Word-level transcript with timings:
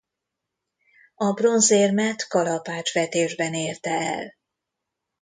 A 1.15 1.31
bronzérmet 1.33 2.27
kalapácsvetésben 2.27 3.53
érte 3.53 3.89
el. 3.91 4.35